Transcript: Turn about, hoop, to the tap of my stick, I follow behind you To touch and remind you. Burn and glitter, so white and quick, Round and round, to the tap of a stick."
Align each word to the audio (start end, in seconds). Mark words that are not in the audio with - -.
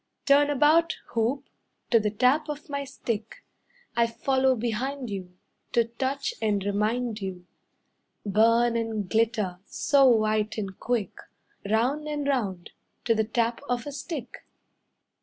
Turn 0.25 0.49
about, 0.49 0.97
hoop, 1.09 1.47
to 1.91 1.99
the 1.99 2.09
tap 2.09 2.49
of 2.49 2.69
my 2.71 2.83
stick, 2.85 3.45
I 3.95 4.07
follow 4.07 4.55
behind 4.55 5.11
you 5.11 5.37
To 5.73 5.85
touch 5.89 6.33
and 6.41 6.63
remind 6.65 7.21
you. 7.21 7.45
Burn 8.25 8.75
and 8.75 9.07
glitter, 9.07 9.59
so 9.67 10.05
white 10.07 10.57
and 10.57 10.75
quick, 10.79 11.15
Round 11.69 12.07
and 12.07 12.27
round, 12.27 12.71
to 13.05 13.13
the 13.13 13.23
tap 13.25 13.61
of 13.69 13.85
a 13.85 13.91
stick." 13.91 14.43